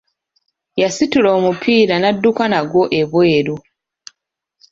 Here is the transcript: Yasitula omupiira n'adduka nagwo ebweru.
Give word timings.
Yasitula 0.81 1.29
omupiira 1.37 1.95
n'adduka 1.99 2.43
nagwo 2.51 2.83
ebweru. 2.99 3.55